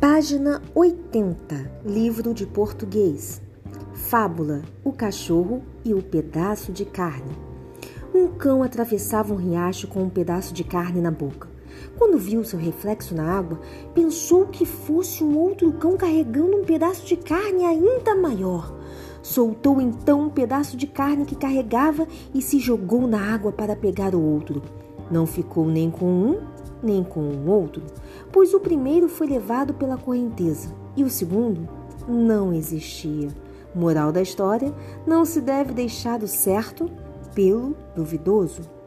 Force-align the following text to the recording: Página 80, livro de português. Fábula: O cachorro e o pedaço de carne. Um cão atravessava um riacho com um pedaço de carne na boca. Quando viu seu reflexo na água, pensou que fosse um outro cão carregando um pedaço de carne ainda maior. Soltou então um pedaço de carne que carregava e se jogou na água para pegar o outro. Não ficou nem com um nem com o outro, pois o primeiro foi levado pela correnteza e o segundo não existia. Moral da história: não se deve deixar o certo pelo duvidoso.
Página 0.00 0.62
80, 0.76 1.82
livro 1.84 2.32
de 2.32 2.46
português. 2.46 3.42
Fábula: 3.94 4.62
O 4.84 4.92
cachorro 4.92 5.64
e 5.84 5.92
o 5.92 6.00
pedaço 6.00 6.70
de 6.70 6.84
carne. 6.84 7.36
Um 8.14 8.28
cão 8.28 8.62
atravessava 8.62 9.34
um 9.34 9.36
riacho 9.36 9.88
com 9.88 10.04
um 10.04 10.08
pedaço 10.08 10.54
de 10.54 10.62
carne 10.62 11.00
na 11.00 11.10
boca. 11.10 11.48
Quando 11.98 12.16
viu 12.16 12.44
seu 12.44 12.60
reflexo 12.60 13.12
na 13.12 13.24
água, 13.24 13.60
pensou 13.92 14.46
que 14.46 14.64
fosse 14.64 15.24
um 15.24 15.36
outro 15.36 15.72
cão 15.72 15.96
carregando 15.96 16.58
um 16.58 16.64
pedaço 16.64 17.04
de 17.04 17.16
carne 17.16 17.64
ainda 17.64 18.14
maior. 18.14 18.72
Soltou 19.20 19.80
então 19.80 20.26
um 20.26 20.30
pedaço 20.30 20.76
de 20.76 20.86
carne 20.86 21.24
que 21.24 21.34
carregava 21.34 22.06
e 22.32 22.40
se 22.40 22.60
jogou 22.60 23.08
na 23.08 23.34
água 23.34 23.50
para 23.50 23.74
pegar 23.74 24.14
o 24.14 24.22
outro. 24.22 24.62
Não 25.10 25.26
ficou 25.26 25.66
nem 25.66 25.90
com 25.90 26.06
um 26.06 26.57
nem 26.82 27.02
com 27.02 27.20
o 27.20 27.48
outro, 27.48 27.82
pois 28.32 28.54
o 28.54 28.60
primeiro 28.60 29.08
foi 29.08 29.26
levado 29.26 29.74
pela 29.74 29.96
correnteza 29.96 30.74
e 30.96 31.04
o 31.04 31.10
segundo 31.10 31.68
não 32.08 32.52
existia. 32.52 33.28
Moral 33.74 34.10
da 34.10 34.22
história: 34.22 34.72
não 35.06 35.24
se 35.24 35.40
deve 35.40 35.72
deixar 35.72 36.22
o 36.22 36.28
certo 36.28 36.90
pelo 37.34 37.76
duvidoso. 37.94 38.77